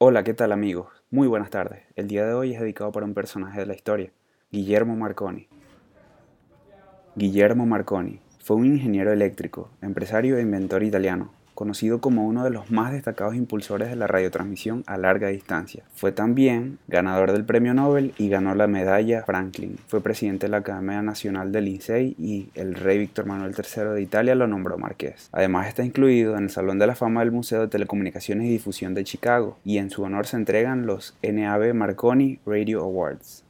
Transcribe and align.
Hola, 0.00 0.22
¿qué 0.22 0.32
tal 0.32 0.52
amigos? 0.52 0.86
Muy 1.10 1.26
buenas 1.26 1.50
tardes. 1.50 1.82
El 1.96 2.06
día 2.06 2.24
de 2.24 2.32
hoy 2.32 2.54
es 2.54 2.60
dedicado 2.60 2.92
para 2.92 3.04
un 3.04 3.14
personaje 3.14 3.58
de 3.58 3.66
la 3.66 3.74
historia, 3.74 4.12
Guillermo 4.52 4.94
Marconi. 4.94 5.48
Guillermo 7.16 7.66
Marconi 7.66 8.20
fue 8.38 8.58
un 8.58 8.66
ingeniero 8.66 9.12
eléctrico, 9.12 9.70
empresario 9.82 10.38
e 10.38 10.42
inventor 10.42 10.84
italiano, 10.84 11.32
conocido 11.58 12.00
como 12.00 12.24
uno 12.24 12.44
de 12.44 12.50
los 12.50 12.70
más 12.70 12.92
destacados 12.92 13.34
impulsores 13.34 13.90
de 13.90 13.96
la 13.96 14.06
radiotransmisión 14.06 14.84
a 14.86 14.96
larga 14.96 15.26
distancia. 15.26 15.82
Fue 15.92 16.12
también 16.12 16.78
ganador 16.86 17.32
del 17.32 17.44
Premio 17.44 17.74
Nobel 17.74 18.14
y 18.16 18.28
ganó 18.28 18.54
la 18.54 18.68
medalla 18.68 19.24
Franklin. 19.24 19.76
Fue 19.88 20.00
presidente 20.00 20.46
de 20.46 20.52
la 20.52 20.58
Academia 20.58 21.02
Nacional 21.02 21.50
del 21.50 21.66
INSEI 21.66 22.14
y 22.16 22.50
el 22.54 22.76
rey 22.76 22.98
Víctor 22.98 23.26
Manuel 23.26 23.56
III 23.56 23.86
de 23.86 24.02
Italia 24.02 24.36
lo 24.36 24.46
nombró 24.46 24.78
marqués. 24.78 25.30
Además 25.32 25.66
está 25.66 25.82
incluido 25.84 26.36
en 26.36 26.44
el 26.44 26.50
Salón 26.50 26.78
de 26.78 26.86
la 26.86 26.94
Fama 26.94 27.22
del 27.22 27.32
Museo 27.32 27.62
de 27.62 27.66
Telecomunicaciones 27.66 28.46
y 28.46 28.50
Difusión 28.50 28.94
de 28.94 29.02
Chicago 29.02 29.58
y 29.64 29.78
en 29.78 29.90
su 29.90 30.04
honor 30.04 30.28
se 30.28 30.36
entregan 30.36 30.86
los 30.86 31.16
NAB 31.24 31.74
Marconi 31.74 32.38
Radio 32.46 32.82
Awards. 32.82 33.47